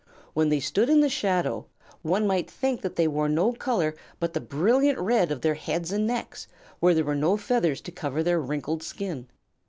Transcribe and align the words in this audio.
When 0.33 0.49
they 0.49 0.59
stood 0.59 0.89
in 0.89 1.01
the 1.01 1.09
shadow, 1.09 1.67
one 2.01 2.25
might 2.25 2.49
think 2.49 2.81
that 2.81 2.95
they 2.95 3.07
wore 3.07 3.29
no 3.29 3.53
color 3.53 3.93
but 4.19 4.33
the 4.33 4.41
brilliant 4.41 4.97
red 4.97 5.31
of 5.31 5.41
their 5.41 5.53
heads 5.53 5.91
and 5.91 6.07
necks, 6.07 6.47
where 6.79 6.95
there 6.95 7.05
were 7.05 7.13
no 7.13 7.37
feathers 7.37 7.81
to 7.81 7.91
cover 7.91 8.23
their 8.23 8.41
wrinkled 8.41 8.81
skin. 8.81 9.27